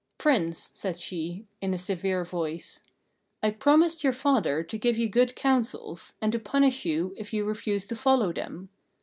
"Prince," 0.17 0.71
said 0.73 0.99
she, 0.99 1.45
in 1.61 1.75
a 1.75 1.77
severe 1.77 2.23
voice, 2.25 2.81
"I 3.43 3.51
promised 3.51 4.03
your 4.03 4.13
father 4.13 4.63
to 4.63 4.77
give 4.79 4.97
you 4.97 5.07
good 5.07 5.35
counsels, 5.35 6.15
and 6.19 6.31
to 6.31 6.39
punish 6.39 6.85
you 6.85 7.13
if 7.17 7.33
you 7.33 7.45
refused 7.45 7.89
to 7.89 7.95
follow 7.95 8.33
them. 8.33 8.69